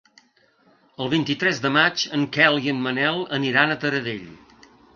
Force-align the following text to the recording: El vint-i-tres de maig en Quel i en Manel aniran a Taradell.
El 1.03 1.11
vint-i-tres 1.11 1.59
de 1.67 1.71
maig 1.75 2.05
en 2.19 2.25
Quel 2.37 2.59
i 2.65 2.73
en 2.73 2.81
Manel 2.89 3.23
aniran 3.41 3.75
a 3.75 3.77
Taradell. 3.85 4.27